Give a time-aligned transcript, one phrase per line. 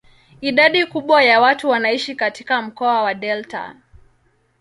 [0.41, 3.75] Idadi kubwa ya watu wanaishi katika mkoa wa delta.